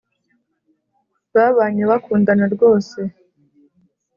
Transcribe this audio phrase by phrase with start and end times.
[1.33, 2.99] babanye bakundana rwose